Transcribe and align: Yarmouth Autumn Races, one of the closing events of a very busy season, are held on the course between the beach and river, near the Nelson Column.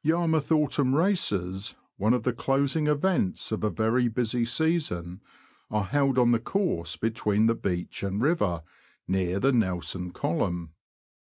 Yarmouth 0.00 0.52
Autumn 0.52 0.94
Races, 0.94 1.74
one 1.96 2.14
of 2.14 2.22
the 2.22 2.32
closing 2.32 2.86
events 2.86 3.50
of 3.50 3.64
a 3.64 3.68
very 3.68 4.06
busy 4.06 4.44
season, 4.44 5.20
are 5.72 5.82
held 5.82 6.18
on 6.18 6.30
the 6.30 6.38
course 6.38 6.96
between 6.96 7.46
the 7.46 7.54
beach 7.56 8.04
and 8.04 8.22
river, 8.22 8.62
near 9.08 9.40
the 9.40 9.50
Nelson 9.50 10.12
Column. 10.12 10.70